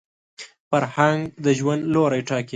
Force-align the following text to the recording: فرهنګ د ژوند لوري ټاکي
فرهنګ 0.69 1.21
د 1.43 1.45
ژوند 1.59 1.81
لوري 1.93 2.21
ټاکي 2.27 2.49